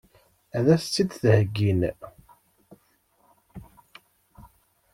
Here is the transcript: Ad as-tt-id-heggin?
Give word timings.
Ad 0.57 0.67
as-tt-id-heggin? 0.75 1.81